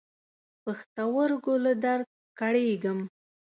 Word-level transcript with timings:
پښتورګو 0.63 1.53
له 1.65 1.73
درد 1.83 2.07
کړېږم. 2.39 2.99